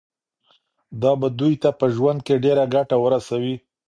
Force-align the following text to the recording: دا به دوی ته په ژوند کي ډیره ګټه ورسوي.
دا 1.01 1.11
به 1.19 1.27
دوی 1.39 1.53
ته 1.63 1.69
په 1.79 1.85
ژوند 1.95 2.19
کي 2.27 2.35
ډیره 2.43 2.63
ګټه 2.75 2.95
ورسوي. 3.03 3.55